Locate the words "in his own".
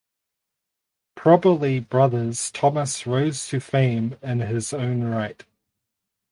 4.23-5.03